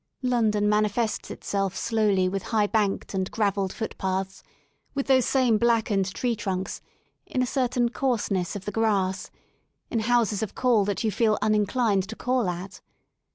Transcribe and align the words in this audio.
London 0.23 0.67
manifests 0.67 1.29
itself 1.29 1.75
slowly 1.77 2.27
with 2.27 2.41
high 2.49 2.65
banked 2.65 3.13
and 3.13 3.29
gravelled 3.29 3.71
footpaths, 3.71 4.41
with 4.95 5.05
those 5.05 5.25
same 5.27 5.59
blackened 5.59 6.11
tree 6.15 6.35
trunks, 6.35 6.81
in 7.27 7.43
a 7.43 7.45
certain 7.45 7.87
coarseness 7.89 8.55
of 8.55 8.65
the 8.65 8.71
grass, 8.71 9.29
in 9.91 9.99
houses 9.99 10.41
of 10.41 10.55
call 10.55 10.85
that 10.85 11.03
you 11.03 11.11
feel 11.11 11.37
uninclined 11.39 12.07
to 12.07 12.15
call 12.15 12.49
at. 12.49 12.81